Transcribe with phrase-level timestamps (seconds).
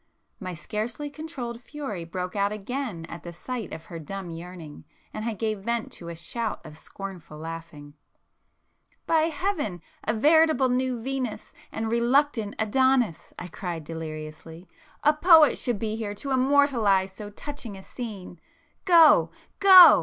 [0.39, 5.25] My scarcely controlled fury broke out again at the sight of her dumb yearning, and
[5.25, 7.77] I gave vent to a shout of scornful laughter.
[7.91, 7.93] [p
[9.07, 15.95] 375]"By heaven, a veritable new Venus and reluctant Adonis!" I cried deliriously—"A poet should be
[15.95, 18.39] here to immortalize so touching a scene!
[18.85, 19.99] Go—go!"